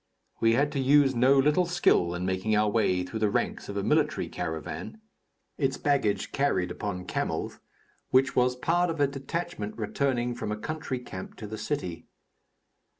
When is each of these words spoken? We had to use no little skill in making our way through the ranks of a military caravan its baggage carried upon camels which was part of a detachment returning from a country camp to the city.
We 0.39 0.53
had 0.53 0.71
to 0.71 0.79
use 0.79 1.13
no 1.13 1.37
little 1.37 1.67
skill 1.67 2.15
in 2.15 2.25
making 2.25 2.55
our 2.55 2.67
way 2.67 3.03
through 3.03 3.19
the 3.19 3.29
ranks 3.29 3.69
of 3.69 3.77
a 3.77 3.83
military 3.83 4.29
caravan 4.29 4.99
its 5.59 5.77
baggage 5.77 6.31
carried 6.31 6.71
upon 6.71 7.05
camels 7.05 7.59
which 8.09 8.35
was 8.35 8.55
part 8.55 8.89
of 8.89 8.99
a 8.99 9.05
detachment 9.05 9.77
returning 9.77 10.33
from 10.33 10.51
a 10.51 10.57
country 10.57 10.97
camp 10.97 11.35
to 11.35 11.45
the 11.45 11.55
city. 11.59 12.07